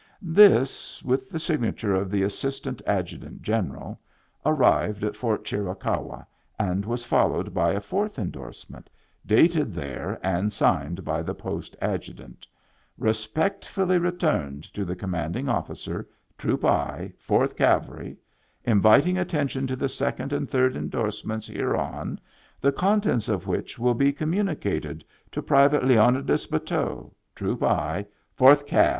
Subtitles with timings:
[0.33, 4.01] This, with the signature of the Assistant Adjutant General,
[4.43, 6.25] arrived at Fort Chiricahua,
[6.57, 8.89] and was followed by a fourth indorsement
[9.27, 12.47] dated there and signed by the Post Adjutant:"
[13.09, 18.17] Respectfully returned to the commanding officer, Troop I, 4th Cav'y,
[18.65, 22.19] inviting attention to the 2d and 3d indorse ments hereon,
[22.59, 25.83] the contents of which will be com municated to Pvt.
[25.85, 28.03] Leonidas Bateau, Troop I,
[28.35, 28.89] 4th Cav.